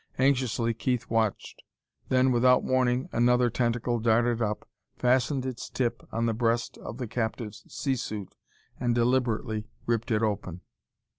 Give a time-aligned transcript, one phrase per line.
[0.17, 1.61] Anxiously, Keith watched.
[2.09, 7.05] Then, without warning, another tentacle darted up, fastened its tip on the breast of the
[7.05, 8.33] captive's sea suit,
[8.79, 10.61] and deliberately ripped it open.